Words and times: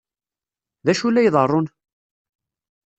D 0.85 0.87
acu 0.91 1.07
la 1.09 1.21
iḍerrun? 1.27 1.67